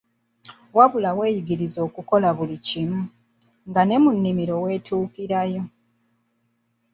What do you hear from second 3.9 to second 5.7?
mu nnimiro weetuukirayo.